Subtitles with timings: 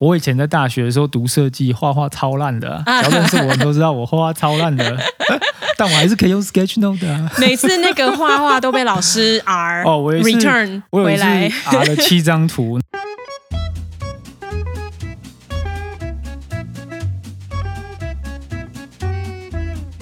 [0.00, 4.96] 我以前在大学的时候读设计，画画超烂的，只要认识我都知道我画画超烂的，
[5.76, 7.28] 但我还是可以用 Sketchnote 的、啊。
[7.36, 11.50] 每次那个画画都被老师 R 哦，我也是 return 回来。
[11.64, 12.78] R 了七张图。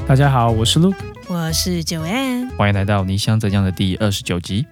[0.07, 0.95] 大家好，我是 Luke，
[1.27, 4.67] 我是九 N，欢迎来到你想怎样的第二十九集。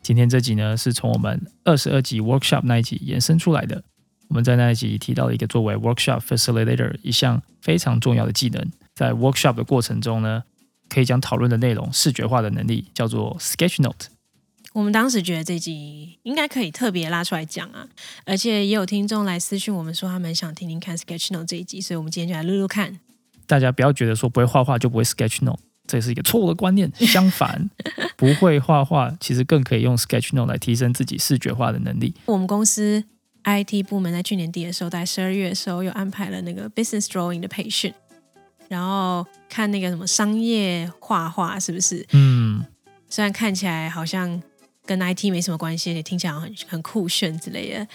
[0.00, 3.82] 今天这集呢，是从我们二十二集 workshop 那一集延伸出来的。
[4.28, 10.44] 我们在那一集提到了一个作为 workshop facilitator 一项非常重要的技能，在 workshop 的过程中呢，
[10.88, 14.08] 可以将讨论的内容视觉化的能力叫做 sketchnote。
[14.74, 17.88] 我们当时觉得这集应该可以特别拉出来讲啊，
[18.26, 23.00] 而且也有听众来私讯我们说他们想听听看 Sketchnote 这一集，所以我们今天就来录录看。
[23.46, 25.56] 大家不要觉得说不会画画就不会 sketchnote，
[25.86, 26.92] 这是一个错误的观念。
[26.96, 27.70] 相反，
[28.14, 32.12] 不会画画其实更可以用 sketchnote 来提升自己视觉化的能力。
[32.26, 33.02] 我们公司
[33.44, 37.92] IT 部门在去年底的时候，在十二月的时候又安排了那个 Business Drawing 的培训，
[38.68, 42.06] 然后看那个什么商业画画是不是？
[42.12, 42.64] 嗯，
[43.08, 44.42] 虽然看起来好像
[44.84, 47.86] 跟 IT 没什么关系，也听起来很很酷炫之类的。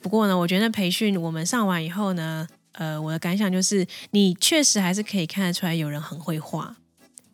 [0.00, 6.76] 不过呢，我觉得培训我们上完以后呢，呃，我的感想就是，你确实还是可以看得出来有人很会画，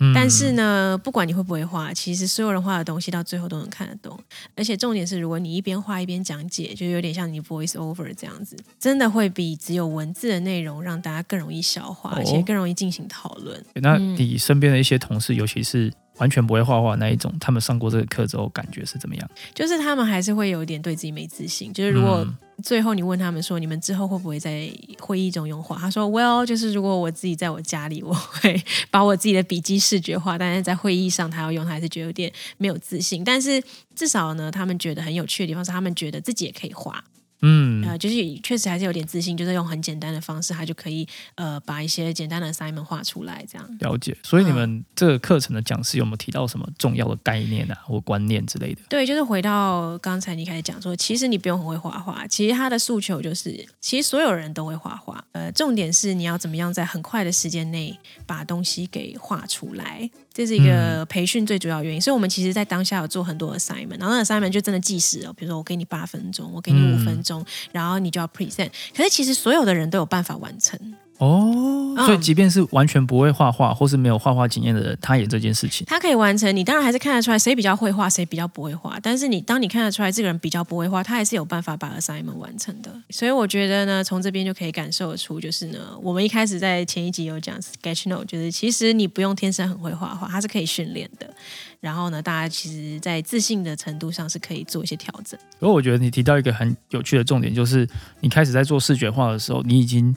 [0.04, 4.18] 嗯但是呢，不管你会不会画，其实所有人画的东西到最后都能看得懂。
[4.54, 13.64] 而且重点是，如果你一边画一边讲解，就有点像你 voice over 这样子，真的会比只有文字的内容让大家更容易消化，哦而且更容易进行讨论。
[13.74, 19.30] 那嗯你身边的一些同事，尤其是完全不会画画那一种，他们上过这个课之后，感觉是怎么样？
[19.54, 21.72] 就是他们还是会有一点对自己没自信。
[21.72, 25.76] 就是如果嗯最后你问他们说，你们之后会不会在会议中用画？
[25.76, 28.62] 他说，Well，就是如果我自己在我家里，我会
[28.92, 33.24] 把我自己的笔记视觉化，但是在会议上他要用，他还是觉得有点没有自信。
[33.24, 33.60] 但是
[33.96, 37.02] 至少呢，他们觉得很有趣的地方是，他们觉得自己也可以画。
[37.46, 43.78] 嗯，呃，就是确实还是有点自信，就是用很简单的方式，他就可以呃把一些简单的 assignment 画出来，这样。
[43.80, 44.16] 了解。
[44.22, 48.80] 所以你嗯们这个课程的讲师有没有提到什么重要的概念啊，或观念之类的？
[48.88, 62.00] 对，就是回到刚才你开始讲说，其实你不用很会画画，其实他的诉求就是，其实所有人都会画画，呃，重点是你要怎么样在很快的时间内把东西给画出来，这是一个培训最主要的原因。
[62.00, 67.33] 所以我们其实在当下有做很多的 assignment，然后那 assignment 就真的计时哦，比如说我给你八分钟，我给你五分钟，
[67.72, 70.78] 然后你就要 present，可是其实所有的人都有办法完成。
[71.18, 75.86] 哦，嗯所以即便是完全不会画画或是没有画画经验的人，他也这件事情。
[75.86, 78.98] 他可以完成，你当然还是看得出来谁比较会画，谁比较不会画。
[79.00, 82.92] 但是你当你看得出来这个人比较不会画，他还是有办法把 assignment 完成的。
[83.10, 91.32] 所以我觉得呢，从这边就可以感受得出，就是呢，我们一开始在前一集有讲 sketchnote，就是其实你不用天生很会画画，它是可以训练的。
[91.78, 95.38] 然后呢，大家其实在自信的程度上是可以做一些调整。
[95.58, 97.86] 不过我觉得你提到一个很有趣的重点，就是
[98.20, 100.16] 你开始在做视觉化的时候，你已经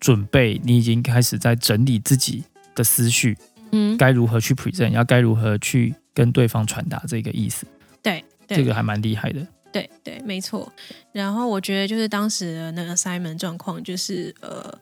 [0.00, 2.44] 准备，你已经开始在整理自己
[2.74, 3.36] 的思绪，
[3.72, 7.66] 嗯，该如何去 present，要该如何去跟对方传达这个意思，
[8.02, 9.46] 对，对这个还蛮厉害的。
[9.70, 10.72] 对对，没错。
[11.12, 14.72] 然后我觉得就是当时的那个 assignment 状况，就是呃，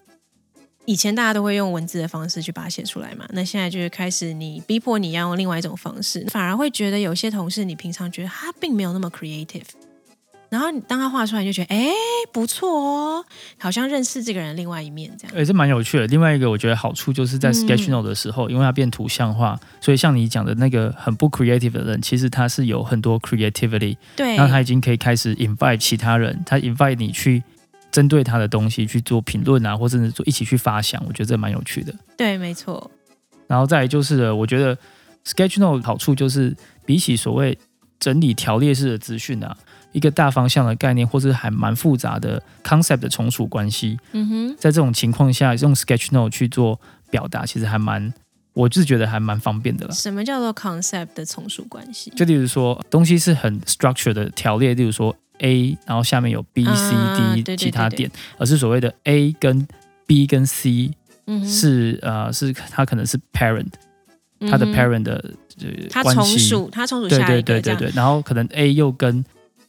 [0.84, 9.64] 以前大家都会用文字的方式去把它写出来嘛，那现在就是开始你逼迫你要用另外一种方式，反而会觉得有些同事你平常觉得他并没有那么 creative。
[10.48, 11.90] 然后你当他画出来，你就觉得哎
[12.32, 13.24] 不错哦，
[13.58, 15.36] 好像认识这个人另外一面这样。
[15.36, 16.06] 哎，这蛮有趣的。
[16.06, 27.42] 另外一个我觉得好处就是在嗯 sketchnote 的时候，因为它变图像化，所以像你讲的那个很不 creative 的人，其实他是有很多 creativity，对，那他已经可以开始 invite 其他人，他 invite 你去
[27.90, 31.94] 针对他的东西去做评论啊，或甚至做一起去发想，我觉得这蛮有趣的。
[32.16, 32.90] 对，没错，
[33.46, 34.76] 然后再来就是，我觉得
[35.24, 37.58] sketchnote 好处就是比起所谓
[37.98, 39.56] 整理条列式的资讯啊，
[39.96, 46.78] 一个大方向的概念，或是还蛮复杂的 concept 的从属关系，嗯哼，在这种情况下用 sketchnote 去做
[47.10, 48.12] 表达，其实还蛮，
[48.52, 49.94] 我是觉得还蛮方便的啦。
[49.94, 52.10] 什么叫做 concept 的从属关系？
[52.14, 59.66] 就例如说，东西是很 structure 的条列，例如说 A，然后下面有 B、啊 C、对 D 对对对其他点，而是所谓的 A 跟
[60.06, 60.90] B 跟 C
[61.26, 63.72] 嗯，是呃是它可能是 parent，
[64.40, 65.32] 它的 parent 的
[65.62, 67.62] 呃它从属，它从属下一个对对。
[67.62, 69.24] 对对对，然后可能 A 又跟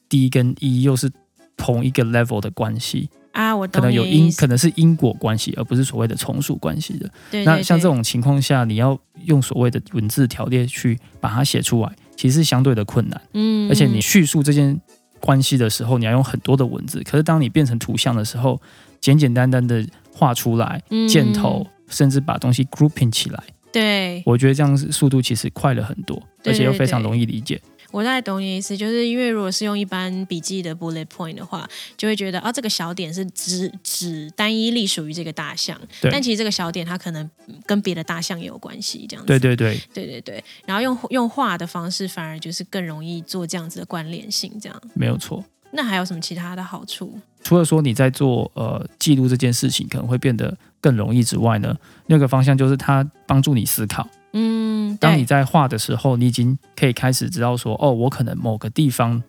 [0.09, 1.11] D 跟 E 又是
[1.55, 7.07] 同一个 level 的关系，啊，我可能有因可能是因果关系，而不是所谓的从属关系的。
[7.31, 13.21] 对对对那像这种情况下，你要用所谓的文字条列去把它写出来，其实是相对的困难。
[13.33, 14.79] 嗯而且你叙述这件
[15.19, 17.01] 关系的时候，你要用很多的文字。
[17.03, 18.61] 可是当你变成图像的时候，
[19.01, 27.59] 简简单单的画出来，嗯箭头，甚至把东西 grouping 起来，对，我觉得这样速度其实快了很多，对而且又非常容易理解。
[27.97, 31.67] 我大概懂你的意思，就是因为如果是用一般笔记的 bullet point 的话，
[31.97, 37.27] 就会觉得啊，这个小点是只只单一隶属于这个大项，但其实这个小点它可能
[37.65, 39.27] 跟别的大项也有关系，这样子。
[39.27, 44.81] 对对对，对对对然后用用画的方式，反而就是更容易做这样子的关联性，这样。
[44.93, 45.43] 没有错。
[45.71, 47.19] 那还有什么其他的好处？
[47.41, 54.07] 除了说你在做呃记录这件事情可能会变得更容易之外呢，另一个方向就是它帮助你思考。
[54.33, 59.23] 嗯，当你在画的时候，你已经可以开始知道说，哦，我可能某个地方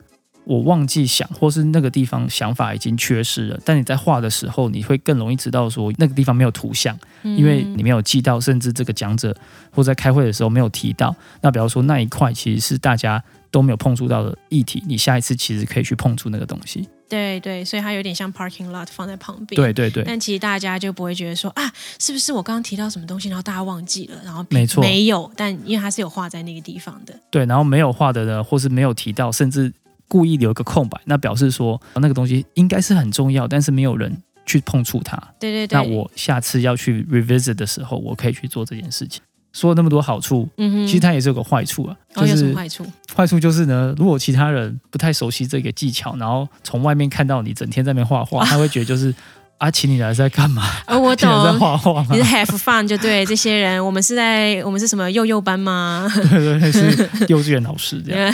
[0.44, 3.60] 我忘记想，或是那个地方想法已经缺失了。
[3.64, 9.34] 但你在画的时候，你会更容易知道说那个地方没有图像，因为你没有记到，甚至这个讲者
[9.70, 11.14] 或在开会的时候没有提到。
[11.40, 16.88] 那比方说那一块其实是大家都没有碰触到的议题，你下一次其实可以去碰触那个东西。
[17.08, 19.56] 对对，所以它有点像 parking lot 放在旁边。
[19.56, 27.19] 对对对，但其实大家就不会觉得说啊，是不是我刚刚提到什么东西，然后大家忘记了，然后没错没有，但因为它是有画在那个地方的。
[27.31, 29.72] 对，然后没有画的呢，或是没有提到，甚至
[30.06, 35.16] 故意留个空白，那表示说那个东西应该是很重要，但是没有人去碰触它。
[35.40, 39.22] 对对对，那我下次要去 revisit 的时候，我可以去做这件事情。
[39.58, 42.87] 说了那么多好处，嗯哼，其实它也是有个坏处啊，哦就是有什么坏处？
[43.16, 49.12] 坏处就是呢，如果其他人不太熟悉这个技巧，然后从外面看到你整天在那边画画， 他会觉得就是
[49.58, 50.62] 啊，请你来是在干嘛？
[50.87, 51.58] 哦，我 懂你在懂。
[51.58, 52.19] 画画吗你？
[52.19, 56.08] 是 have fun 就对，这些人，我们是在我们是什么幼幼班吗？
[56.14, 58.32] 对对对，是幼稚园老师这样。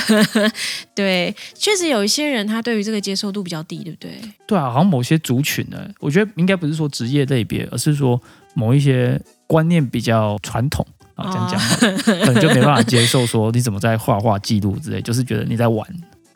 [0.94, 4.10] 对，确实有一些人他对于这个接受度比较低，对不对？
[4.46, 8.20] 对啊，好像某些族群呢，我觉得应该不是说职业类别，而是说
[8.52, 11.60] 某一些观念比较传统啊，这样讲
[12.02, 15.86] 可能就没办法接受说你怎么在画画记录之类，就是觉得你在玩，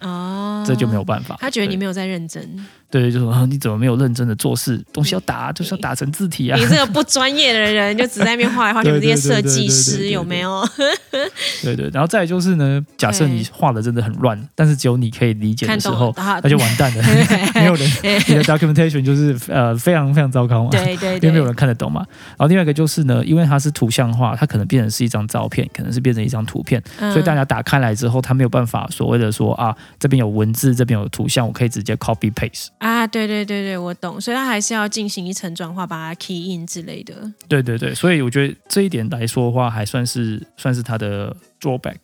[0.01, 1.37] 哦，这就没有办法。
[1.41, 4.83] 他觉得你没有在认真，对，就说啊你怎么没有认真的做事？
[4.93, 6.67] 东西要打就是要打成字体啊你。
[6.67, 10.67] 这个不专业的人就只在那边画来画去，对这些设计师有没有？
[11.63, 17.05] 对对，然后再就是呢，假设你画的真的很乱，但是只有你可以理解的时候，啊那就完蛋了，
[17.55, 17.91] 没有人，
[18.29, 20.71] 你的 documentation 就是呃非常非常糟糕嘛。
[20.71, 22.07] 对对对，因为没有人看得懂嘛。
[22.31, 32.69] 然后另外一个就是呢，因为它是图像化，它可能变成是一张照片，可能是变成一张图片，嗯所以大家打开来之后，它没有办法所谓的说啊，这边有文字，这边有图像，我可以直接 copy paste。
[32.79, 37.15] 啊，对对对对，我懂，所以他还是要进行一层转化，把它 key in 之类的。
[37.49, 41.97] 对对对，所以我觉得这一点来说的话，还算是算是它的 drawback。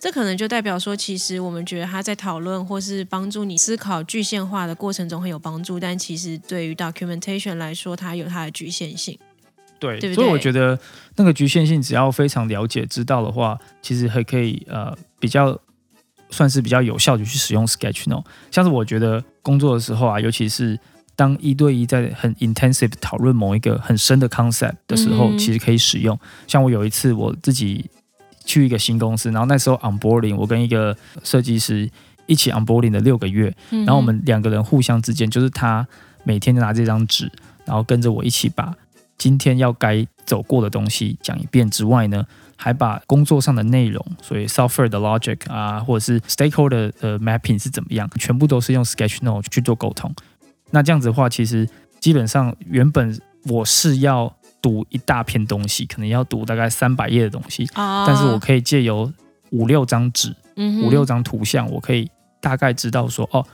[0.00, 9.18] 这可能就代表说，其实我们觉得他在讨论或是帮助你思考具现化的过程中很有帮助，但其实对于 documentation 来说，它有它的局限性。
[9.78, 10.78] 对，所以我觉得
[11.16, 15.60] 那个局限性，只要非常了解、知道的话，其实还可以呃比较
[16.32, 18.24] 算是比较有效的去使用 Sketchnote。
[18.50, 20.76] 像是我觉得工作的时候啊，尤其是
[21.14, 26.18] 当一对一在很 intensive 讨论某一个很深的 concept 的时候，嗯其实可以使用。
[26.48, 27.88] 像我有一次我自己
[28.44, 31.88] 去一个新公司，然后那时候 onboarding，我跟一个设计师
[32.26, 35.86] 一起 onboarding 的六个月，然然后我们两个人互相之间，就是他
[36.24, 37.30] 每天就拿这张纸，
[37.66, 38.74] 然后跟着我一起把
[39.18, 42.24] 今天要该走过的东西讲一遍之外呢，
[42.56, 50.14] 还把工作上的内容，所以 software 的 logic 啊，或者是 stakeholder 的 mapping 是怎么样，全部都是用 Sketchnote 去做沟通。
[50.70, 51.68] 那这样子的话，其实
[52.00, 59.12] 基本上原本我是要读一大篇东西，可能要读大概三百页的东西，哦，但是我可以借由
[59.50, 62.10] 五六张纸嗯五六张图像，我可以
[62.40, 63.44] 大概知道说，哦，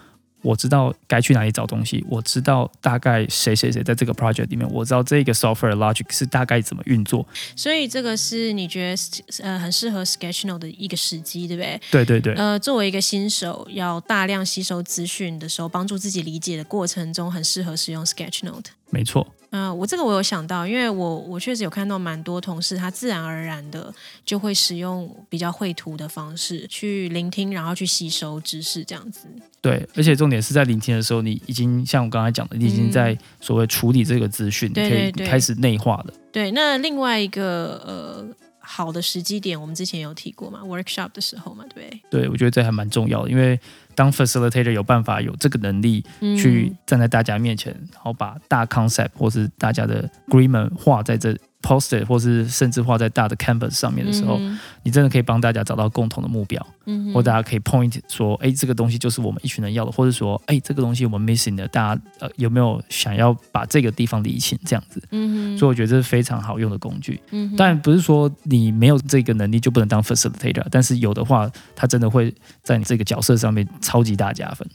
[0.43, 7.27] 我知道该去哪里找东西，我知道大概谁谁谁在这个 project 里面，我知道这个 software logic 是大概怎么运作。
[7.57, 11.81] 所以这个是你觉得呃很适合 Sketchnote 的一个时机，对不对？
[11.91, 18.67] 对对对，呃，作为一个新手，要大量吸收资讯的时候，帮助自己理解的过程中，很适合使用 Sketchnote。
[18.91, 23.93] 没错，嗯、我这个我有想到，因为我我确实有看到蛮多同事，他自然而然的
[24.25, 29.27] 就会使用比较绘图的方式去聆听，然后去吸收知识，这样子。
[29.61, 36.15] 对，而且重点是在聆听的时候，你已经像我刚才讲的，你已经在所谓处理这个资讯，你可以开始内化了。
[36.31, 38.27] 对，那另外一个呃
[38.59, 42.01] 好的时机点，我们之前有提过嘛，workshop 的时候嘛，对不对？
[42.11, 43.59] 对，我觉得这还蛮重要的，因为
[43.99, 46.37] 当 facilitator 有办法有这个能力嗯。
[46.37, 65.03] 去站在大家面前，然后把大 concept 或是大家的 agreement 画在这 poster 或是甚至画在大的 canvas 上面的时候，嗯你真的可以帮大家找到共同的目标，嗯或大家可以 point 说，哎，这个东西就是我们一群人要的，或者说，哎，这个东西我们 missing 的，大家呃有没有想要把这个地方理清这样子？
[65.11, 67.21] 嗯所以我觉得这是非常好用的工具。
[67.33, 74.67] 嗯哼但不是说你没有这个能力就不能当 facilitator，但是有的话，它真的会在你这个角色上面超级大加分。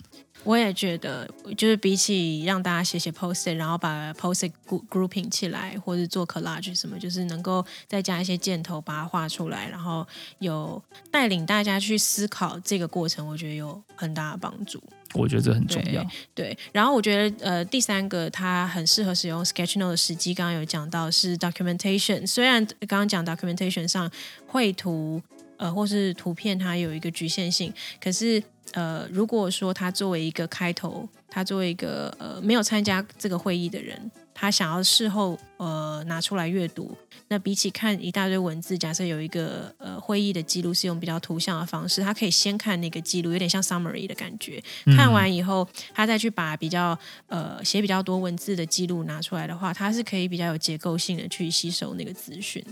[0.44, 4.52] 我也觉得，就是比起让大家写写 post，然后把 post
[4.90, 10.06] grouping 起来，或者做 collage 什么，就是能够再加一些箭头把它画出来，然后
[10.40, 14.84] 有带领大家去思考这个过程，我觉得有很大的帮助。
[15.14, 16.04] 我觉得这很重要。
[16.34, 22.26] 对，然后我觉得呃，第三个它很适合使用 Sketchnote 的时机，刚刚有讲到是 documentation。
[22.26, 24.12] 虽然刚刚讲 documentation 上
[24.48, 25.22] 绘图
[25.63, 28.43] 呃或是图片它有一个局限性，可是
[28.74, 34.12] 呃如果说他作为一个开头，他作为一个呃没有参加这个会议的人。
[34.36, 44.62] 他想要事后呃拿出来阅读，那比起看一大堆文字，假设有一个呃会议的记录是用比较图像的方式，他可以先看那个记录，有点像 summary 的感觉。
[44.98, 52.65] 看完以后，他再去把比较呃写比较多文字的记录拿出来的话，他是可以比较有结构性的去吸收那个资讯。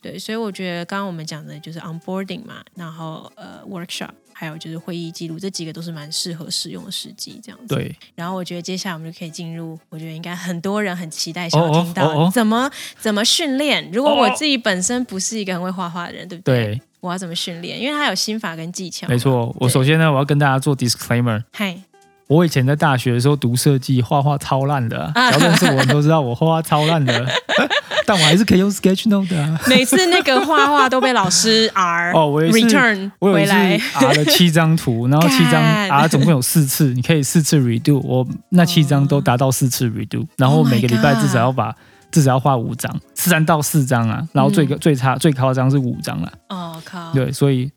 [0.00, 4.10] 对，所以我觉得刚刚我们讲的就是 onboarding 嘛，然后呃 workshop。
[4.38, 7.74] 还有就是会议记录，这几个都是蛮适合使用的时机，这样子。
[7.74, 7.96] 对。
[8.14, 13.90] 然后我觉得接下来我们就可以进入，我觉得应该很多人很期待想要听到怎么怎么训练。
[13.90, 16.66] 如果我自己本身不是一个很会画画的人，对不对？
[16.66, 16.80] 对。
[17.00, 17.80] 我要怎么训练？
[17.80, 19.08] 因为它有心法跟技巧。
[19.08, 19.56] 没错。
[19.58, 21.42] 我首先呢，我要跟大家做 disclaimer。
[21.54, 21.80] 嗨。
[22.28, 25.12] 我以前在大学的时候读设计，画画超烂的。
[25.14, 27.26] 只要认识我都知道我画画超烂的。
[28.04, 29.58] 但我还是可以用 Sketchnote 的啊。
[29.66, 38.00] 每次那个画画都被老师 R 哦，我 return 回来 R 了七张图， 然后七张 R 总共有四次，你可以四次 redo。
[38.00, 41.74] 我那七张都达到四次 redo，然后每个礼拜至少要把
[42.12, 46.32] 至少要画五张，三到四张啊，然后最最差最夸张是五张了。
[46.48, 47.12] 哦靠！
[47.12, 47.70] 对，所以。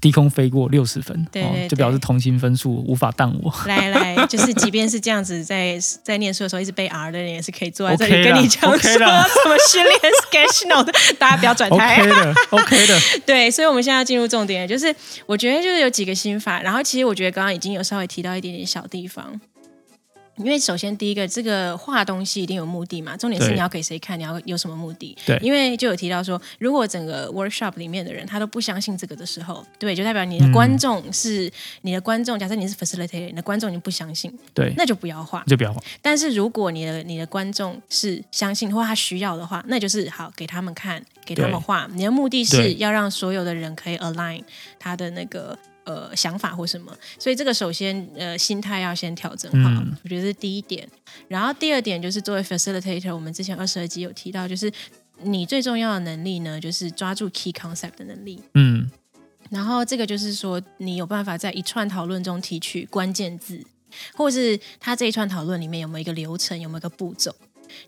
[0.00, 3.52] 低空飞过六十分，对，就表示同心分数无法当我。
[3.66, 9.98] 来来， 就是即便是这样子，在在念书的时候一直背 R 的人也是可以坐在这里跟你讲说怎么训练
[10.30, 12.00] Sketchnote，大家不要转台。
[12.02, 13.00] OK 的，OK 的。
[13.26, 14.94] 对，所以我们现在要进入重点，就是
[15.26, 19.40] 我觉得就是有几个心法，然后其实我觉得刚刚已经有稍微提到一点点小地方。
[20.38, 25.16] 因为首先第一个，这个画东西一定有目的嘛，重点是你要给谁看，你要有什么目的？
[25.26, 31.50] 对，因为就有提到说，如果整个 workshop 里面的人他都不相信这个的时候，对，就代表你的观众是
[31.82, 32.38] 你的观众。
[32.38, 35.82] 假设你是 facilitator，你的观众你不相信，对，那就不要画，就不要画。
[36.00, 41.88] 但是如果你的你的观众是相信或他需要的话，那就是好给他们看，给他们画。
[41.92, 44.42] 你的目的是要让所有的人可以 align
[44.78, 45.58] 他的那个。
[45.88, 50.86] 呃，想法或什么，所以这个首先呃，心态要先调整好，我觉得是第一点。
[51.28, 54.70] 然后第二点就是作为 facilitator，我们之前二十二集有提到，就是
[55.22, 58.42] 你最重要的能力呢，就是抓住 key concept 的能力。
[58.52, 58.90] 嗯，
[59.48, 63.64] 然后这个就是说，你有办法在一串讨论中提取关键字，
[64.14, 67.34] 或是他这一串讨论里面有没有一个流程，有没有一个步骤。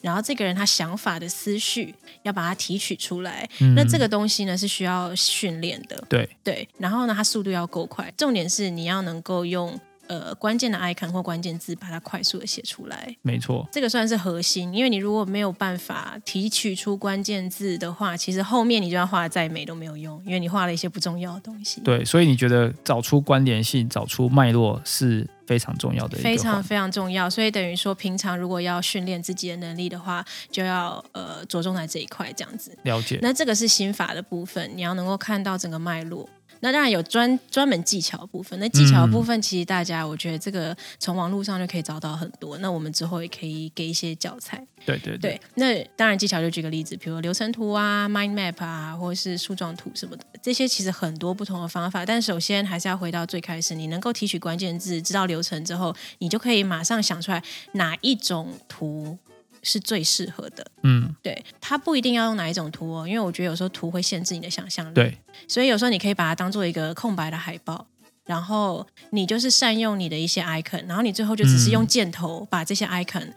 [0.01, 6.05] 然后这个人他想法的思绪要把它提取出来，那这个东西呢是需要训练的。
[6.09, 9.81] 对对，然后呢，他速度要够快，重点是你要能够用。
[10.11, 13.15] 呃，关键的 icon 或关键字，把它快速的写出来。
[13.23, 21.81] 没错，这个算是核心，因为你如果没有办法提取出关键字的话，其实后面你就要画的再美都没有用，因为你画了一些不重要的东西。
[21.83, 27.31] 对，所以你觉得找出关联性、找出脉络是非常重要的，非常非常重要。
[27.31, 32.77] 所以等于说，平常如果要训练自己的能力的话，就要呃着重在这一块，这样子。
[32.83, 33.21] 了解。
[33.23, 36.29] 那这个是心法的部分，你要能够看到整个脉络。
[36.61, 42.59] 那当然有专专门技巧部分，那技巧部分其实大家我觉得这个从网络上就可以找到很多。
[42.59, 44.65] 那我们之后也可以给一些教材。
[44.85, 45.41] 对对对。
[45.57, 52.05] 那当然技巧就举个例子，比如流程图啊、mind map 啊，或者是树状图什么的，这些其实很多不同的方法。
[52.05, 59.19] 但首先还是要回到最开始，你能够提取关键字，知道流程之后，你就可以马上想出来哪一种图。
[59.63, 67.87] 是最适合的，嗯，对，它不一定要用哪一种图哦，因为我觉得有时候图会限制你的想象力，对，所以有时候你可以把它当做一个空白的海报，
[68.25, 73.33] 然后你就是善用你的一些 icon，然后你最后就只是用箭头把这些 icon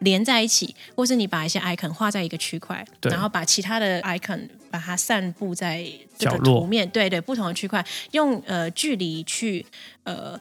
[0.00, 5.84] 连在一起，或是你把一些 icon 画在一个区块，然后把其他的 icon 把它散布在
[6.18, 9.64] 这个图面，对对，不同的区块，用呃距离去
[10.04, 10.40] 呃。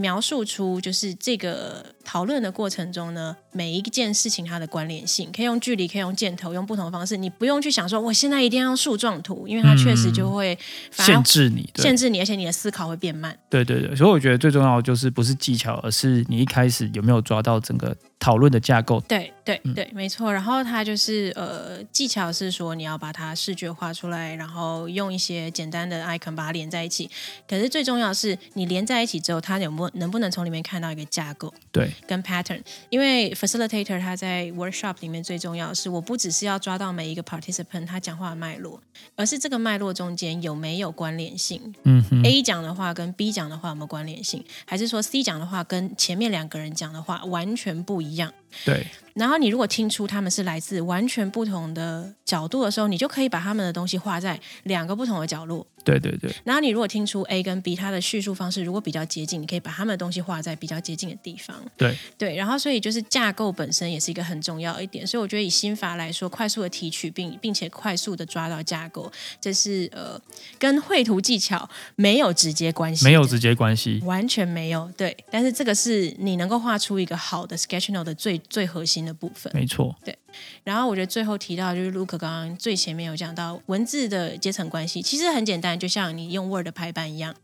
[0.00, 7.18] 描述出就是这个讨论的过程中呢，每一件事情它的关联性，可以用距离，可以用箭头，用不同的方式。
[7.18, 10.58] 你不用去想说我现在一定要用树状图，因为它确实就会
[10.90, 13.38] 限制你，限制你，而且你的思考会变慢。
[13.50, 19.00] 对对对，所以我觉得最重要的就是不是技巧，而是你一开始有没有抓到整个讨论的架构。
[19.08, 20.32] 对对嗯对，没错。
[20.32, 27.10] 然后它就是呃，技巧是说你要把它视觉化出来，然后用一些简单的 icon 把它连在一起。
[27.48, 32.60] 可是最重要的是，你连在一起之后，它有没有能不能从里面看到一个架构对跟 pattern？
[32.90, 38.80] 因为 facilitator 他在 workshop 里面最重要的是，我不只是要抓到每一个 participant 他讲话的脉络，
[39.16, 41.74] 而是这个脉络中间有没有关联性。
[41.84, 44.44] 嗯哼，A 讲的话跟 B 讲的话有没有关联性？
[44.66, 48.32] 还是说 C 讲的话跟前面两个人讲的话完全不一样？
[48.64, 55.66] 对然后你如果听出他们是来自完全不同的角度的时候，你就可以把他们的东西画在两个不同的角落。
[55.82, 61.56] 对对对然后你如果听出 A 跟 B 它的叙述方式如果比较接近，你可以把他们的东西画在比较接近的地方。
[61.76, 65.06] 对对，然后所以就是架构本身也是一个很重要一点。
[65.06, 70.20] 所以我觉得以心法来说，快速的提取并并且快速的抓到架构，这是呃
[70.58, 74.00] 跟绘图技巧没有直接关系，没有直接关系。
[74.04, 79.52] 完全没有，对，但是这个是你能够画出一个好的 sketch note 的最最核心的部分。
[79.54, 80.16] 没错，对
[80.64, 87.34] 然后我觉得最后提到就是 Luke 刚刚最前面有讲到文字的阶层关系，其实很简单，就像你用 Word 排版一样。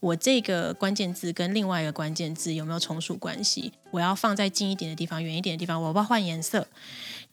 [0.00, 3.72] 我这个关键字跟另外一个关键字有没有从属关系？
[3.90, 6.64] 我要放在近一点的地方，远一点的地方，我要不要换颜色？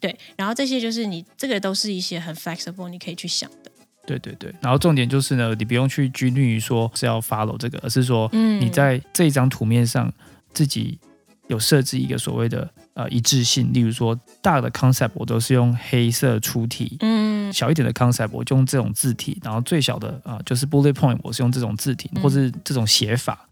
[0.00, 3.70] 对，然后这些就是你这个都是一些很 flexible，你可以去想的。
[4.04, 4.52] 对对对。
[4.60, 10.12] 然后重点就是呢，你不用去拘泥于说是要 follow 这个，而是说嗯你在这一张图面上
[10.52, 10.98] 自己
[11.46, 17.52] 有设置一个所谓的呃一致性，例如说大的 concept 我都是用黑色出体，嗯。
[17.52, 22.20] 小一点的 concept 我就用这种字体，然后最小的啊、呃就是 bullet point 我是用这种字体嗯。
[22.20, 23.48] 或是这种写法。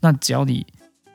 [0.00, 0.66] 那只要你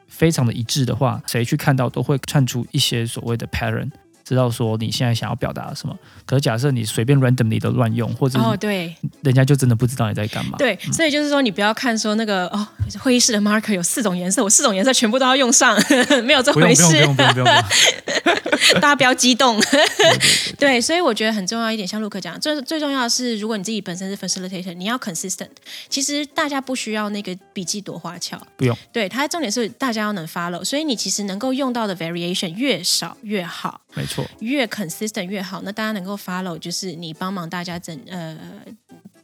[0.07, 3.91] 非常的一致的话，谁去看到都会看出一些所谓的 pattern，
[4.23, 5.97] 知道说你现在想要表达什么。
[6.25, 10.57] 可是假设你随便 randomly 的乱用，或者哦，对，人家就真的不知道你在干嘛。
[10.57, 12.67] 对，所以就是说，你不要看说那个哦，
[12.99, 15.77] 会议室的 marker 有四种颜色，我四种颜色全部都要用上，
[16.23, 16.83] 没有这回事。
[16.83, 19.59] 不用不用不用不用， 大家不要激动。
[20.57, 25.49] 对 所以我觉得很重要一点，像陆克讲，最最重要的是，如果你自己本身是 facilitator，你要 consistent。
[25.89, 28.77] 其实大家不需要那个笔记多花俏，不用。
[28.91, 33.81] 对，它重点是大家要能 follow，所以你其实能够用到的 variation 越少越好。
[33.95, 38.37] 没错，越 consistent 越好，那大家能够 follow，就是你帮忙大家整呃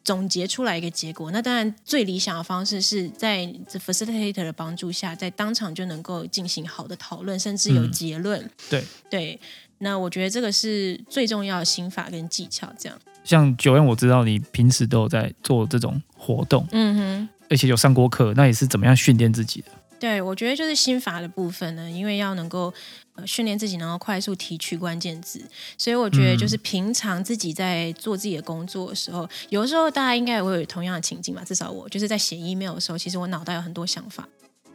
[0.03, 1.29] 总结出来一个结果。
[1.31, 8.50] 那当然最理想的方式是在这 facilitator 的帮助下，在当场就能够进行好的讨论，甚至有嗯结论。
[8.69, 9.39] 对对，
[9.79, 12.72] 那我觉得这个是最重要的心法跟技巧。
[12.79, 17.29] 这样，像九恩，我知道你平时都有在做这种活动，嗯哼。
[17.51, 19.72] 而且有上过课，那也是怎么样训练自己的？
[20.00, 22.74] 对，我觉得就是心法的部分呢，因为要能够
[23.15, 25.41] 呃训练自己能够快速提取关键字，
[25.77, 34.28] 所以我觉得就是平常自己在做自己的工作的时候，有的时候大家应该也会有同样的情境吧，至少我就是在写 email 的时候，其实我脑袋有很多想法。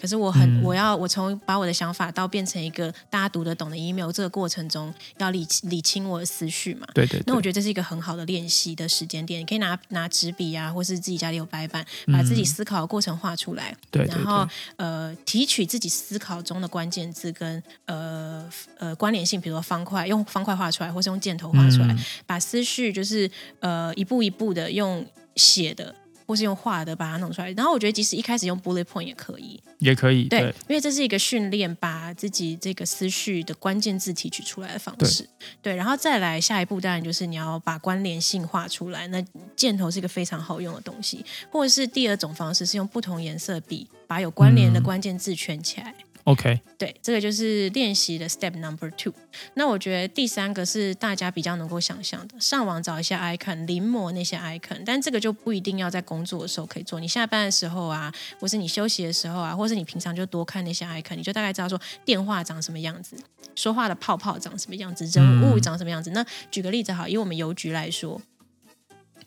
[0.05, 6.87] 可是我很，嗯我要我从把我的想法到变成一个大家读得懂的 email，这个过程中要理理清我的思绪嘛。
[6.93, 13.71] 对对对，那我觉得这是一个很好的练习的时间点，你可以拿拿纸笔啊，或是自己家里有白板，把自己思考的过程画出来。
[13.71, 25.95] 嗯对对然后，呃，提取自己思考中的关键字跟呃呃关联性，比如说方块，用方块画出来，或是用箭头画出来，嗯把思绪就是呃一步一步的用写的。
[26.27, 35.29] 或是用画的把它弄出来，然后我觉得即使一开始用 bullet point 也可以，也可以，对，对因为这是一个训练把自己这个思绪的关键字提取出来的方式。
[35.61, 39.07] 对，然后再来下一步，当然就是你要把关联性画出来。
[39.09, 39.23] 那
[39.55, 45.95] 箭头是一个非常好用的东西，或者是第二种方式是用不同颜色笔把有关联的嗯关键字圈起来。
[46.25, 49.13] ，OK，对，这个就是练习的 step number two。
[49.55, 56.99] 那我觉得第三个是大家比较能够想象的，上网找一下 icon，临摹那些 icon，但这个就不一定要在工作的时候可以做。
[56.99, 63.17] 你下班的时候啊，或是你休息的时候啊，或是你平常就多看那些 icon，你就大概知道说电话长什么样子，
[63.55, 66.11] 说话的泡泡长什么样子，人物长什么样子。
[66.11, 68.21] 那举个例子好，以我们邮局来说，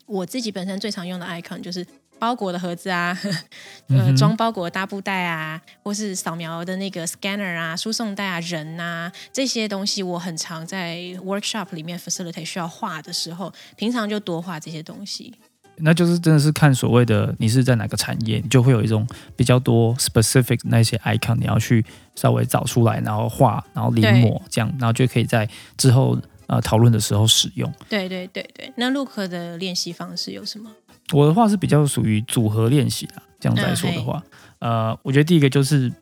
[0.06, 1.86] 我自己本身最常用的 icon 就是。
[2.18, 3.16] 包裹的盒子啊，
[3.88, 15.32] 呃，装包裹的大布袋啊，或是扫描的那个 scanner 啊，输送带啊，人啊，这些东西我很常在 workshop 里面 facilitate 需要画的时候，平常就多画这些东西。
[15.80, 21.84] 那就是真的是看所谓的你是在哪个产业，你就会有一种比较多 specific 那些 icon，你要去
[22.16, 27.72] 稍微找出来，然后画，然后临摹这样，然后就可以在之后呃讨论的时候使用。
[27.88, 30.68] 对对对对，那 Look 的练习方式有什么？
[31.12, 34.22] 我的话是比较属于组合练习啦，这样子来说的话，
[34.58, 35.92] 呃，我觉得第一个就是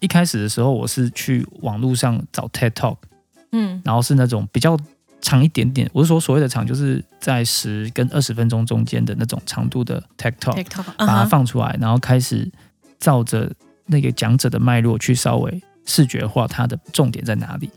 [0.00, 2.96] 一开始的时候，我是去网络上找 TED Talk，
[3.52, 3.80] 嗯。
[3.84, 4.78] 然后是那种比较
[5.22, 12.50] 长一点点，我是说所谓的长，就是在十跟二十分钟中间的那种长度的 TED Talk，，TikTok，把它放出来，然后开始
[12.98, 13.50] 照着
[13.86, 17.70] 那个讲者的脉络去稍微视觉化它的重点在哪里。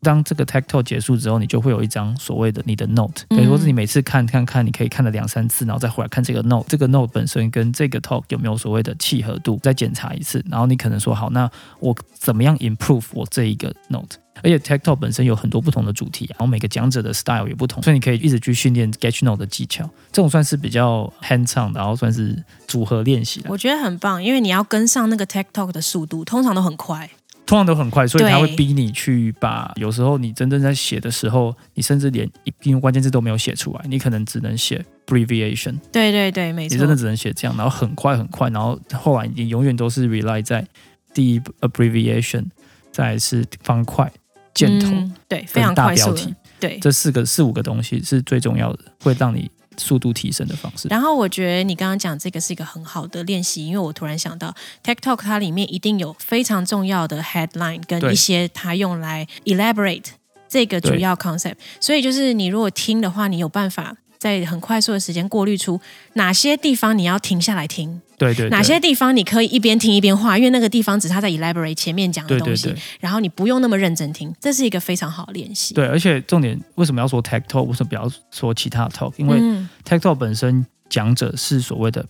[0.00, 14.18] 当这个 tech talk 结束之后，你就会有一张所谓的你的 note，等于说是你每次看看看，你可以看了两三次，然后再回来看这个 note，这个 note 本身跟这个 talk 有没有所谓的契合度，再检查一次，然后你可能说好，那我怎么样 improve 我这一个 note？
[14.40, 23.42] 而且 tech talk 本身有很多不同的主题，然后每个讲者的 style 也不同，所以你可以一直去训练 sketch note 的技巧，这种算是比较 hands on，然后算是组合练习。
[23.48, 27.10] 我觉得很棒，因为你要跟上那个 tech talk 的速度，通常都很快。
[27.48, 36.94] 通常都很快，所以他会逼你去把有时候你真正在写的时候，你甚至连一因为关键字都没有写出来，你可能只能写 abbreviation，对对对，没错你真的。
[36.94, 40.66] 只能写这样，然后很快很快，然后后来你永远都是 rely 在
[41.14, 42.44] 第一 abbreviation，
[42.92, 44.12] 再来是方块、
[44.52, 46.78] 箭头、嗯对，非常跟大快速的标题，对。
[46.80, 50.88] 这四个四五个东西是最重要的，会让你速度提升的方式。
[50.88, 60.04] 然后我觉得你刚刚讲这个是一个很好的练习，因为我突然想到 Talk 它里面一定有非常重要的 headline 跟一些它用来 elaborate
[60.48, 65.80] 这个主要 concept，所以就是你如果听的话，你有办法在很快速的时间过滤出
[66.14, 75.74] 哪些地方你要停下来听，对对对，哪些地方你可以一边听一边画，因为那个地方只是他在 elaborate 前面讲的东西，对对对然后你不用那么认真听，这是一个非常好的练习。
[75.74, 79.12] 对，而且重点为什么要说 tech talk，为什么不要说其他的 talk？
[79.16, 82.04] 因为嗯 tech talk 本身讲者是所谓的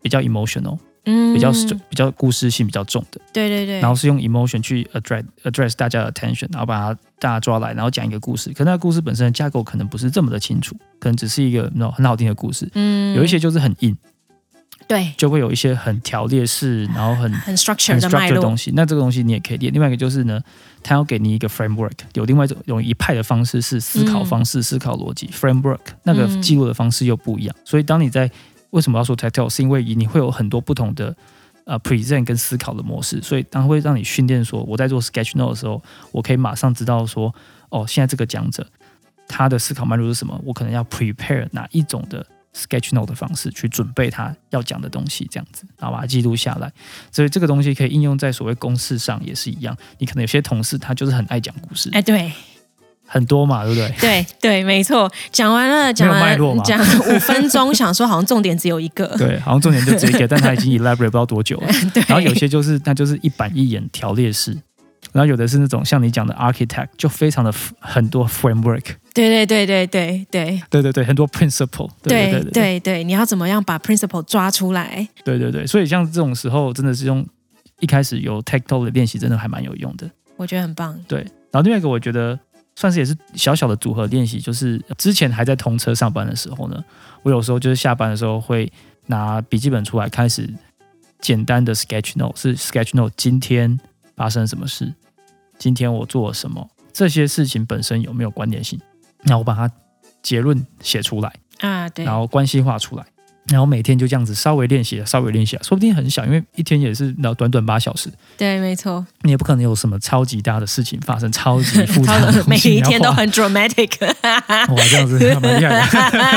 [0.00, 1.50] 比较 emotional，嗯比较
[1.88, 8.52] 比较故事性比较重的，对对对，然后是用 emotion 去 address address 大家的 attention，然后把它大家抓来，然后讲一个故事。
[8.52, 12.68] 可那个故事本身的架构可能不是这么的清楚，可能只是一个那种很好听的故事。
[12.74, 13.96] 嗯有一些就是很硬，
[14.86, 18.72] 对就会有一些很条列式，然后很很 structure 的脉 structure 东，西。
[18.74, 19.72] 那这个东西你也可以练。
[19.72, 20.40] 另外一个就是呢，
[20.82, 27.56] 他要给你一个 framework，有另外一种有一派的方式是思考方式、思考逻辑 framework，那个嗯记录的方式又不一样。
[27.64, 28.30] 所以当你在
[28.72, 31.16] 为什么要说 tactile，是因为你会有很多不同的。
[31.64, 35.80] 呃，present 跟思考的模式，所以当会让你训练说，我在做 sketch note 的时候，
[36.10, 37.32] 我可以马上知道说，
[37.68, 38.66] 哦，现在这个讲者
[39.28, 46.72] 他的思考脉络是什么，我可能要 prepare 哪一种的 sketch note 的方式去准备他要讲的东西，这样子，然后把它记录下来。
[47.12, 49.76] 所以这个东西可以应用在所谓公式上也是一样。
[49.98, 52.32] 你可能有些同事他就是很爱讲故事，哎，对
[53.06, 53.94] 很多嘛，对不对？
[54.00, 55.10] 对对，没错。
[55.30, 61.68] 讲完了，讲完脉络吗讲五分钟， 想说好像重点只有一个，对，好像重点就只有一个，但他已经 elaborate 不知道多久了。
[61.92, 62.02] 对。
[62.08, 64.56] 然后有些就是它就是一板一眼条列式，
[65.12, 75.06] 然后有的是那种像你讲的 architect，就非常的很多 framework，对对对对对对对对对，很多 principle，对对对对对对，你要怎么样把 principle 抓出来？
[75.24, 77.26] 对对对，所以像这种时候真的是用
[77.80, 80.08] 一开始有 tactile 的练习，真的还蛮有用的。
[80.38, 80.98] 我觉得很棒。
[81.06, 81.18] 对，
[81.50, 82.38] 然后另外一个我觉得
[82.74, 86.82] 算是也是小小的组合练习，就是之前还在通车上班的时候呢，
[87.22, 88.72] 我有时候就是下班的时候会
[89.06, 90.48] 拿笔记本出来，开始
[91.20, 93.78] 简单的 sketch note，是 sketch note 今天
[94.16, 94.92] 发生什么事，
[95.58, 98.80] 今天我做了什么，这些事情本身有没有关联性，
[99.22, 99.70] 然后我把它
[100.22, 103.04] 结论写出来，啊，对，然后关系化出来。
[103.48, 113.90] 然后每天就这样子稍微练习，稍微练习，说不定很小，因为一天也是然后短短八小时，对，没错，你也不可能有什么超级大的事情发生，超级复杂的每一天都很 dramatic。
[114.02, 115.82] 哇，这样子 蛮厉害的，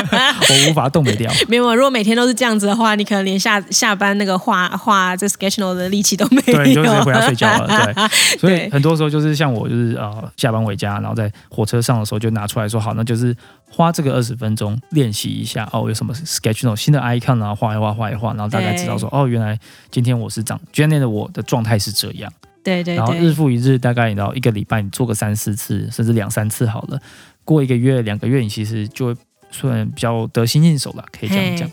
[0.49, 1.31] 我无法动得掉。
[1.47, 6.53] 没有，如果每天都是这样子的话，你可能连下下班那个画画这 sketch note 的力气都没有。
[6.53, 7.93] 对，你就直接回家睡觉了。
[7.95, 13.35] 对，所以很多时候就是像我，就是呃下班回家，然后在火车上的时候就拿出来说，好，那就是
[13.69, 19.59] 花这个二十分钟练习一下哦，有什么 sketch note 新的 icon 啊，画一画，画一画，然后大概知道说，哦，原来
[19.91, 22.31] 今天我是这样，今天的我的状态是这样。
[22.63, 26.99] 对对然后日，复一日，大概你知道一个礼拜你做个三四次，甚至两三次好了。
[27.43, 29.15] 过一个月、两个月，你其实就会
[29.51, 31.69] 算比较得心应手了，可以这样讲。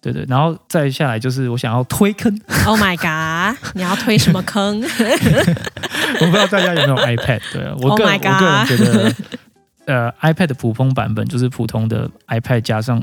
[0.00, 2.30] 对对，然后再下来就是我想要推坑
[2.66, 3.56] ，Oh my god！
[3.74, 4.80] 你要推什么坑？
[4.82, 7.40] 我不知道大家有没有 iPad？
[7.52, 9.14] 对啊，我 Oh 个、my 我个人觉得，
[9.88, 13.02] 呃，iPad 的普通版本就是普通的 iPad 加上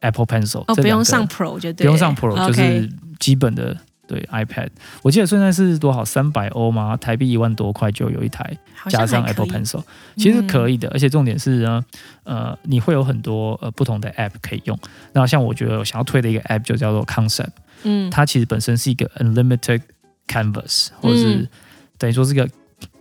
[0.00, 3.74] Apple Pencil，哦，不用上 Pro 就对了，不用上 Pro，就是基本的
[4.06, 4.68] 对 iPad。
[5.02, 6.94] 我记得现在是多少三百欧吗？
[6.96, 8.56] 台币一万多块就有一台。
[8.88, 9.82] 加上 Apple Pencil，
[10.16, 11.84] 其实可以的，而且重点是呢，
[12.22, 14.78] 呃，你会有很多呃不同的 App 可以用。
[15.12, 17.48] 那像我觉得我想要推的一个 App 就叫做 Concept，
[17.82, 19.80] 嗯，它其实本身是一个 Unlimited
[20.28, 21.48] Canvas，或者是嗯
[21.98, 22.48] 等于说是个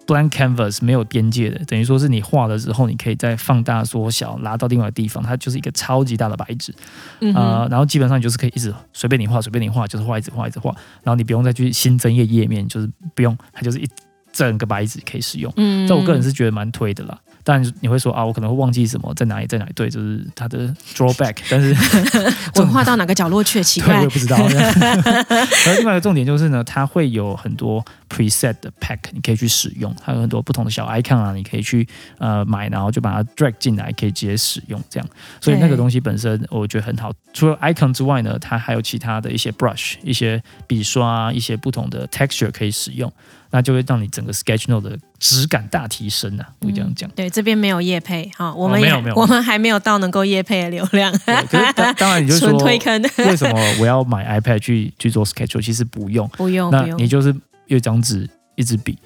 [0.07, 6.73] blank canvas 没有边界的，等于说是你画了之后，你可以再放大、缩小，拉到另外的地方，它就是一个超级大的白纸。
[7.21, 10.71] 嗯呃，，然后基本上你就是可以一直随便你画，随便你画，就是画一直画一直画，
[11.03, 13.87] 然后你不用再去新增一个页面，就是不用，它就是一
[14.31, 15.51] 整个白纸可以使用。
[15.57, 17.17] 嗯这我个人是觉得蛮推的啦。
[17.45, 21.37] 当然你会说啊，我可能会忘记什么，在哪里在哪里，对，就是它的 drawback。
[21.47, 21.73] 但是
[22.59, 23.63] 文化到哪个角落去了？
[23.63, 24.09] 奇怪，我也。
[24.09, 24.35] 不知道。
[24.49, 35.07] 然后另外一个重点就是呢，它会有很多 preset 的 pack，你可以去使用，它有很多不同的小 icon 啊，你可以去呃买，然后就把它 drag 进来，可以直接使用这样。
[35.39, 37.11] 所以那个东西本身我觉得很好。
[37.31, 43.11] 除了 icon 之外呢，它还有其他的一些 brush、一些笔刷、一些不同的 texture 可以使用，
[43.55, 46.45] 那就会让你整个 Sketch Note 的质感大提升啊！
[46.59, 47.09] 我这样讲。
[47.11, 55.63] 对，这边没有夜配哈，我们、哦没有 没有我们还没有到能够夜配的流量，对，可是当当然你就 纯说推坑， 为什么我要买 iPad 去去做 Sketch？
[55.63, 57.07] 其实不用，不用那你。
[57.07, 57.33] 就是
[57.67, 58.97] 有一张纸、一支笔，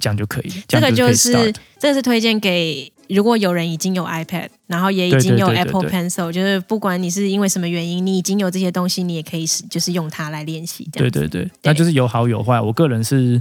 [0.00, 0.54] 这样就可以了。
[0.66, 10.88] 这个就是这个是推荐给如果有人已经有 iPad，然后也已对经有 Apple Pencil，就是不管你是因为什么原因，你已经有这些东西，你也可以使就是用它来练习。
[10.92, 12.60] 对对对，那就是有好有坏。
[12.60, 13.40] 我个人是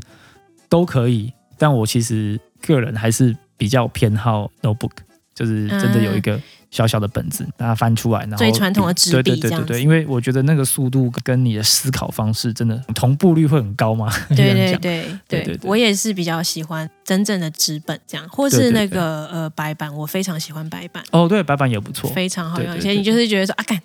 [0.70, 4.92] 都可以，但我其实个人还是比较偏好 notebook，
[5.34, 14.12] 就是真的有一个小小的本子，把它翻出来，然后最传统的纸对笔这样对对对对，因为我觉得那个速度跟你的思考方式真的同步率会很高嘛。
[14.30, 22.10] 对对对对对对我也是比较喜欢真正的纸本这样，或是那个呃白板，我非常喜欢白板，哦，对，白板也不错。
[22.12, 22.72] 非常好用。
[22.72, 23.82] 而且你就是觉得说啊，干。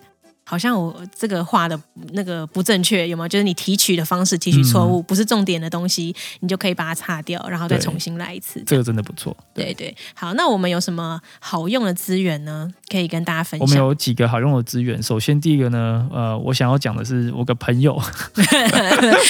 [0.53, 1.81] 好像我这个画的
[2.13, 3.29] 那个不正确，有没有？
[3.29, 8.63] 就是你提取的方式提取错误，不是重点的东西，你就可以把它擦掉，然后再重新来一次。
[8.67, 9.35] 这个真的不错。
[9.55, 12.71] 对对，好，那我们有什么好用的资源呢？
[12.91, 13.79] 可以跟大家分享我们。
[13.79, 15.03] 有几个好用的资源。
[15.03, 17.99] 首先，第一个呢，呃，我想要讲的是我个朋友，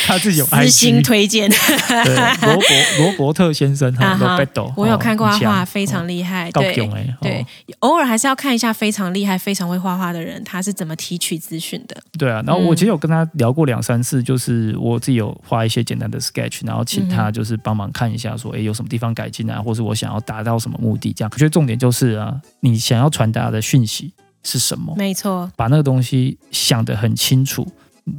[0.04, 2.16] 他自己有私心推荐，对，
[2.48, 4.18] 罗伯罗伯特先生哈
[4.76, 6.50] 我有看过他画，非常厉害。
[6.50, 6.74] 高对
[7.20, 7.46] 对
[7.78, 11.96] 哦，偶尔还是要看一下非常厉害、非常会画画的人，他是怎么提取资讯的。
[12.18, 12.42] 对啊。
[12.46, 21.30] 然后我嗯其实有跟他聊过两三次，就是我自己有画一些简单的 sketch，然后请他嗯就是帮忙看一下，说，哎，有什么地方改进啊，或是我想要达到什么目的，这样。
[21.32, 24.94] 我觉得重点就是啊，你想要传达的讯息是什么？
[24.96, 27.66] 没错，把那个东西想得很清楚，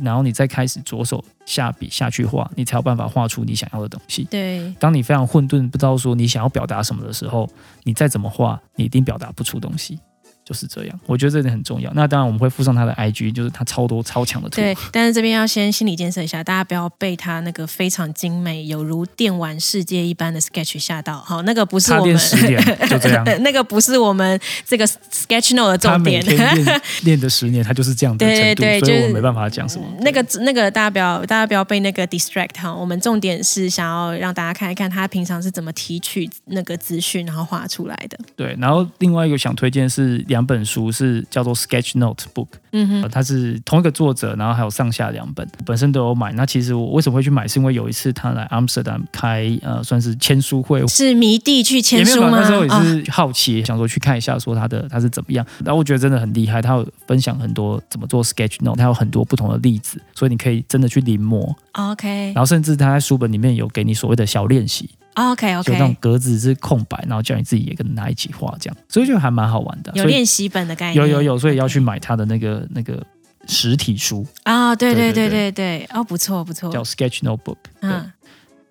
[0.02, 4.24] 然后你再开始着手下笔下去画，你才有办法画出你想要的东西。
[4.32, 7.50] 对当你非常混沌，不知道说你想要表达什么的时候，
[7.84, 10.00] 你再怎么画，你一定表达不出东西。
[10.46, 11.92] 就是这样，我觉得这点很重要。
[11.94, 14.56] 那当然我们会附上他的 IG，就是他超多超强的图。
[14.58, 21.20] 对，但是这边要先心理建设一下，大家不要被他那个非常精美、有如电玩世界一般的 sketch 吓到。
[21.20, 26.24] 好，那个不是我们电十年就这样， 那个不是我们这个 sketch note 的重点。
[26.24, 29.86] 天练 练的十年，他就是这样的程度，对对对就是所以我没办法讲什么。
[30.02, 38.18] 那个那个大家不要大家不要被那个 distract 哈，我们重点是想要让大家看一看他平常是怎么提取那个资讯，然后画出来的。
[38.36, 46.32] 对，然后另外一个想推荐是两本书，是叫做 Sketch Note Book，嗯哼，呃它是同一个作者，然后还有上下两本，本身都有买。
[46.34, 52.40] 那其实我为什么会去买，是因为有一次他来 Amsterdam 开呃算是签书会，是迷弟去签书吗？
[52.40, 55.46] 那时候也哦是好奇，想说去看一下，说他的他是怎么样。
[55.64, 61.54] 然后我觉得真的很厉害，他有分享很多怎么做 Sketch Note，他有很多不同的例子，所以你可以真的去临摹。
[61.74, 69.92] OK 然后甚至他在书本里面有给你所谓的小练习，OK OK，就那种 OK，格子是空白，然后叫你自己也跟他一起画，这样，所以就还蛮好玩的。
[69.96, 70.96] 有练习本的概念。
[70.96, 73.02] 有有有，所以要去买他的那个那个
[73.48, 77.58] 实体书，啊、对对对对对哦，不错不错，叫 Sketch Notebook。
[77.80, 78.12] 对，嗯。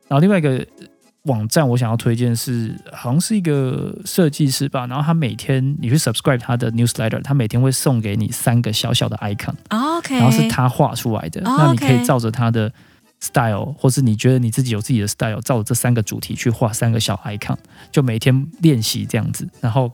[0.08, 0.66] 然后另外一个
[1.22, 12.70] 网站我想要推荐是，好像是一个设计师吧，然后他每天你去 subscribe 他的 newsletter，他每天会送给你三个小小的 icon，OK，然后是他画出来的，哦那你可以照着他的
[13.22, 17.56] style，或是你觉得你自己有自己的 style，照着这三个主题去画三个小 icon，
[17.90, 19.90] 就每天练习这样子，然后。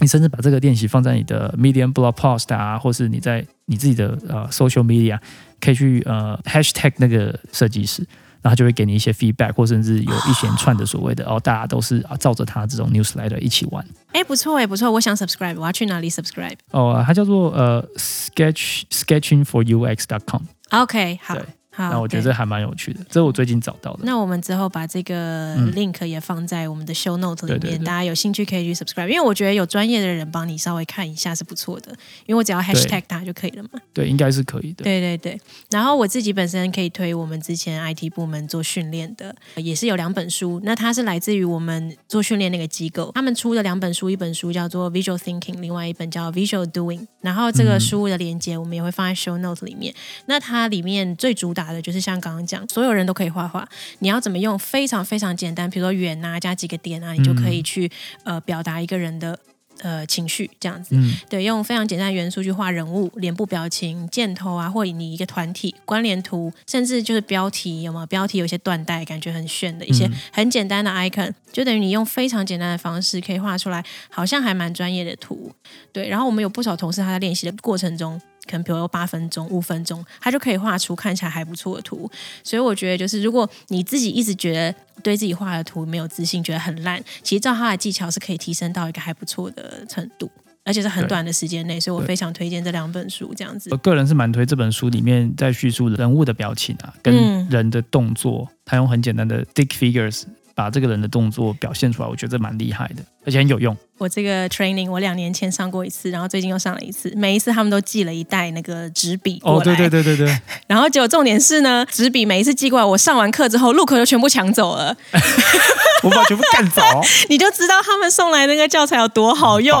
[0.00, 5.16] 你甚至把这个练习放在你的 Medium blog post 啊，或是你在你自己的呃 social media，
[5.60, 8.02] 可以去呃 hashtag 那个设计师，
[8.42, 24.00] 然后他就会给你一些 feedback，或甚至有一连串的所谓的哦，大家都是啊照着他这种 newsletter 一起玩哎，不错哎，不错，我想 subscribe，我要去哪里 subscribe？OK，、哦，它叫做呃 sketch sketching for ux dot com OK，好对，好，那我觉得这还蛮有趣的，这是我最近找到的。
[24.02, 31.90] 那我们之后把这个嗯 link 也放在我们的 show note 里面，对对对大家有兴趣可以去 subscribe，因为我觉得有专业的人帮你稍微看一下是不错的，
[32.26, 33.70] 因为我只要 hashtag 它就可以了嘛。
[33.92, 34.84] 对，应该是可以的。
[34.84, 40.60] 对对对，然后我自己本身可以推我们之前 IT 部门做训练的，也是有两本书。
[40.64, 47.06] 那它是来自于我们做训练那个机构，他们出的两本书，一本书叫做 Visual Thinking，另外一本叫 Visual Doing。
[47.20, 49.94] 然后这个嗯书的连接我们也会放在 Show Note 里面。
[50.26, 53.66] 那它里面最主打的就是像刚刚讲，所有人都可以画画，
[54.00, 57.90] 你要怎么用非常非常简单，比如说圆啊加几个点啊，你就可以去、
[58.24, 59.38] 呃表达一个人的。
[59.82, 60.94] 呃情绪这样子。
[60.94, 68.06] 嗯，对，用非常简单的元素去画人物、脸部表情、箭头啊，或者你一个团体关联图，甚至就是标题有没有？
[68.06, 75.50] 标题有一些断代，感觉很炫的一些嗯很简单的 icon，、就等于你用非常简单的方式可以画出来，好像还蛮专业的图。
[75.92, 78.20] 对，然后我们有不少同事他在练习的过程中。
[78.46, 82.10] 可能比如说八分钟、五分钟，他就可以画出看起来还不错的图。
[82.42, 90.30] 所以我觉得，就是如果你自己一直觉得对自己画的图没有自信，觉得很烂，其实照他的技巧是可以提升到一个还不错的程度，
[90.64, 91.78] 而且是很短的时间内。
[91.80, 93.76] 所以我非常推荐这两本书，这样子我。
[93.78, 100.24] 个人是蛮推这本书里面在叙述人物的表情啊，跟嗯人的动作，他用很简单的 stick figures
[100.54, 103.76] 把这个人的动作表现出来，我觉得蛮厉害的，而且很有用。
[103.98, 107.12] 我这个 training 我两年前上过一次，然后最近又上了一次。
[107.16, 114.96] 每一次他们都寄了一袋那个纸笔过来，哦，对对对对对， 然后结果重点是呢，纸笔每一次寄过来，我上完课之后，Look 就全部抢走了，
[116.02, 116.82] 我把全部干走，
[117.28, 119.76] 你就知道他们送来那个教材有多好用。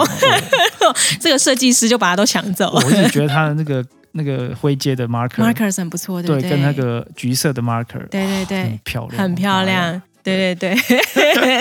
[0.78, 6.48] 棒这个设计师就把它都抢走了我一直觉得他的那个那个灰阶的 marker，，markers 很不错，对不对？
[6.48, 9.64] 对，跟那个橘色的 marker，对对对很漂亮，很漂。
[9.64, 10.02] 亮。
[10.24, 10.74] 对对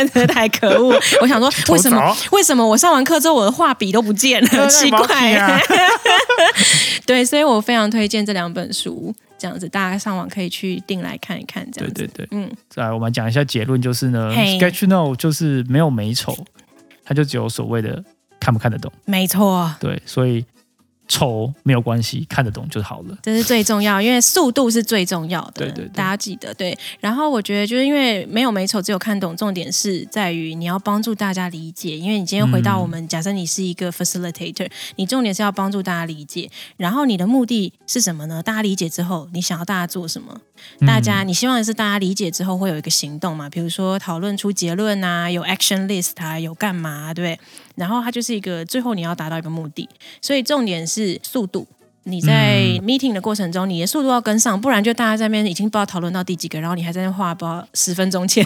[0.07, 0.97] 对， 太可恶！
[1.21, 4.47] 我想说， 为什么偷为什么我上完课之后我的画笔都不见了？
[4.49, 5.33] 对奇怪。
[5.33, 5.59] 啊
[7.05, 11.93] 对，所以我非常推荐这两本书，这样子大家上网可以去订来看一看，这样子。
[11.93, 16.33] 对对对，嗯，再来我们讲一下结论，就是呢嘿，Sketch Note 就是没有美丑，
[17.03, 18.01] 它就只有所谓的
[18.39, 18.89] 看不看得懂。
[19.05, 20.45] 没错，对，所以
[21.07, 23.17] 丑没有关系，看得懂就好了。
[23.21, 25.51] 这是最重要，因为速度是最重要的。
[25.55, 26.77] 对对对大家记得对。
[26.99, 31.97] 然后我觉得就是因为没有美丑，只有看懂，重点是在于你要帮助大家理解。
[31.97, 36.49] 因为你今天回到我们，假设你是一个 facilitator，你重点是要帮助大家理解。
[36.77, 38.41] 然后你的目的是什么呢？
[38.41, 40.39] 大家理解之后，你想要大家做什么？
[40.87, 43.49] 大家，你希望的是大家理解之后会有一个行动嘛？
[43.49, 47.45] 比如说讨论出结论啊，有 action list 啊，有干嘛、对不对？
[47.75, 49.87] 然后它就是一个最后你要达到一个目的，
[50.21, 51.67] 所以重点是速度。
[52.05, 58.45] 你在 meeting 的过程中，你的速度要跟上，不然就大家在那边已经不知道讨论到第几个，然后你还在那画不知道十分钟前，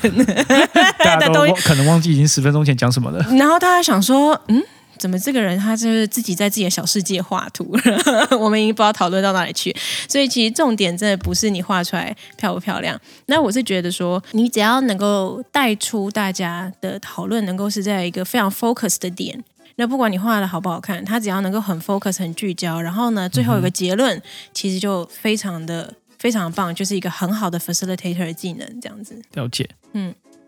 [1.04, 3.18] 大家都可能忘记已经十分钟前讲什么了。
[3.36, 4.62] 然后大家想说，嗯，
[4.98, 7.72] 怎么这个人他就是自己在自己的小世界画图，
[8.40, 9.76] 我们已经不知道讨论到哪里去。
[10.10, 19.44] 所以其实重点真的不是你画出来漂不漂亮，那我是觉得说，你只要能够带出大家的讨论，能够是在一个非常 focus 的点。
[19.80, 24.20] 那不管你画的好不好看，他只要能够很 focus、很聚焦，然后呢，最后有个结论，
[24.52, 29.22] 其实就非常的非常棒，就是一个很好的 facilitator 的技能，这样子。
[29.34, 29.70] 了解，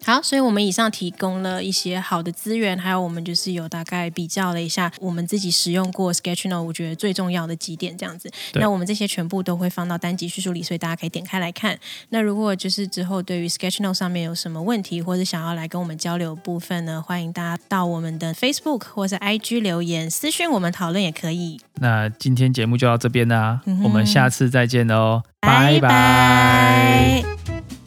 [0.04, 8.32] 好，所以我们以上提供了一些好的资源，还有我们就是有大概比较了一下我们自己使用过 Sketchnote，我觉得最重要的几点这样子。
[8.54, 11.78] 那我们这些全部都会放到单集叙述里，所以大家可以点开来看。
[12.10, 21.60] 那如果就是之后对于 Sketchnote 上面有什么问题，或者想要来跟我们交流的部分呢，欢迎大家到我们的 Facebook 或者 IG 留言私讯我们讨论也可以。
[21.76, 27.79] 那今天节目就到这边啦，我们下次再见喽，拜拜拜拜